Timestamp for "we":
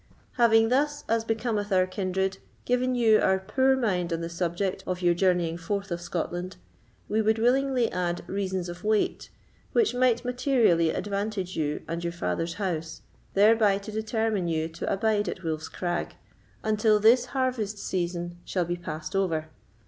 7.07-7.21